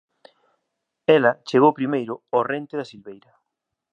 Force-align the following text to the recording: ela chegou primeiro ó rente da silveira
ela 1.17 1.31
chegou 1.49 1.77
primeiro 1.79 2.13
ó 2.37 2.39
rente 2.53 2.73
da 2.79 2.89
silveira 2.91 3.31